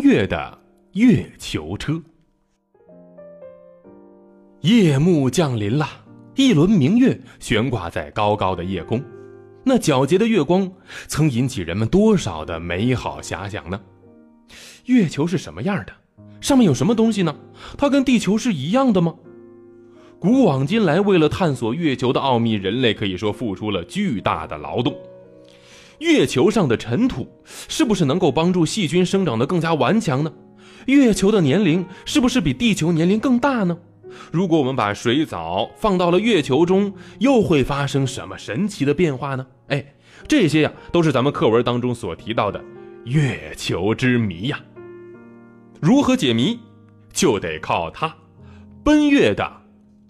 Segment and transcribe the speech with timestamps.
[0.00, 0.58] 月的
[0.92, 2.00] 月球车。
[4.60, 5.86] 夜幕降临了，
[6.34, 9.02] 一轮明月悬挂在高高的夜空，
[9.64, 10.70] 那皎洁的月光
[11.06, 13.80] 曾引起人们多少的美好遐想呢？
[14.86, 15.92] 月球是什么样的？
[16.40, 17.34] 上面有什么东西呢？
[17.76, 19.14] 它跟地球是一样的吗？
[20.18, 24.94] 古往今来，为了探索月球的奥秘，人类可以说付出了巨大的劳动。
[25.98, 30.32] 月球上的尘土是不是能够帮助细菌生长得更加顽强呢？
[30.86, 33.76] 月球的年龄是不是比地球年龄更大呢？
[34.32, 39.46] 如果我们把水藻放到了月球中，又会发生什么神奇的变化呢？
[39.68, 39.84] 哎，
[40.26, 42.62] 这些呀，都是咱们课文当中所提到的
[43.04, 44.58] 月球之谜呀。
[45.80, 46.58] 如何解谜，
[47.12, 48.14] 就得靠它——
[48.82, 49.50] 奔月的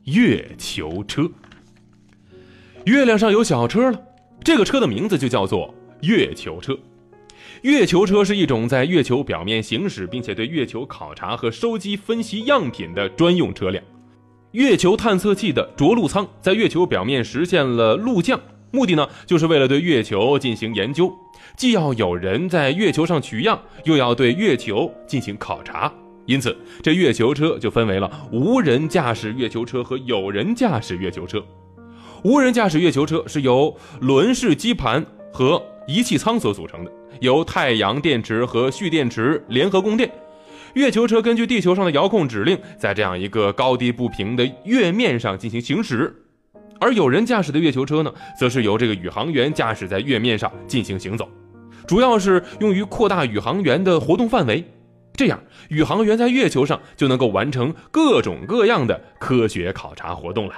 [0.04, 1.28] 月球车。
[2.84, 4.00] 月亮上有小车了，
[4.44, 5.74] 这个车的名字就叫做。
[6.02, 6.78] 月球车，
[7.62, 13.82] 月球车是一种在月球表面行驶，并且对月球考察和收集、分析样品的专用车辆。
[14.52, 18.40] 月球探测器的着陆舱在月球表面实现了陆降，
[18.70, 21.12] 目的呢，就是为了对月球进行研究，
[21.56, 25.92] 既要有人在月球上取样，又要对月球进行考察。
[26.26, 31.44] 因此，这月球车就分为了无人驾驶月球车和有人驾驶月球车。
[32.22, 40.12] 无人驾驶月球车是由轮式基盘和仪器舱所组成的，由太阳电池和蓄电池联合供电。
[40.74, 46.14] 月球车根据地球上的遥控指令，在这样一个高低不平的月面上进行行驶。
[46.78, 51.26] 而有人驾驶的月球车呢，则是由这个宇航员驾驶在月面上进行行走，
[51.86, 54.62] 主要是用于扩大宇航员的活动范围。
[55.14, 60.54] 这样，宇航员在月球上就能够完成各种各样的科学考察活动了。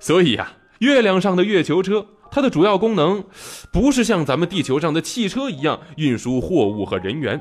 [0.00, 2.06] 所以呀，月亮上的月球车。
[2.34, 3.22] 它的主要功能，
[3.70, 7.38] 不是像咱们地球上的汽车一样运输货物和人员，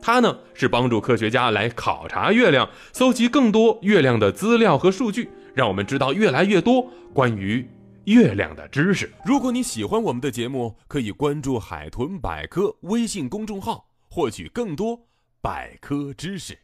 [0.00, 7.68] 它呢是帮助科学家来考察月亮，搜集更多月亮的资料和数据，让我们知道越来越多关于
[8.04, 9.12] 月亮的知识。
[9.26, 14.98] 如果你喜欢我们的节目，可以关注“海豚百科”微信公众号，获取更多
[15.42, 16.56] 百科知识。